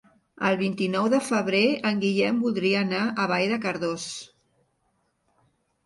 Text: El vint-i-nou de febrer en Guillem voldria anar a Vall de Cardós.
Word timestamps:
El 0.47 0.55
vint-i-nou 0.61 1.09
de 1.15 1.19
febrer 1.27 1.59
en 1.91 2.01
Guillem 2.05 2.41
voldria 2.47 2.83
anar 2.89 3.05
a 3.27 3.31
Vall 3.35 3.49
de 3.55 3.63
Cardós. 3.67 4.13